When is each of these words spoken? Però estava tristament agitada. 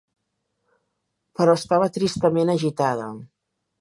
Però 1.39 1.55
estava 1.59 1.91
tristament 1.99 2.53
agitada. 2.55 3.11